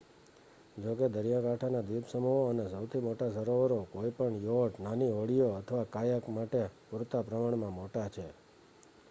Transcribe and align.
જોકે 0.77 1.09
દરિયાકાંઠાના 1.09 1.81
દ્વીપસમૂહો 1.81 2.39
અને 2.49 2.65
સૌથી 2.69 3.01
મોટા 3.01 3.29
સરોવરો 3.29 3.79
કોઈ 3.91 4.11
પણ 4.11 4.43
યોટ 4.43 4.79
નાની 4.79 5.11
હોડીઓ 5.11 5.47
અથવા 5.55 5.85
કાયાક 5.91 6.25
માટે 6.29 6.61
પૂરતા 6.89 7.23
પ્રમાણમાં 7.23 7.73
મોટા 7.73 8.09
છે 8.09 8.25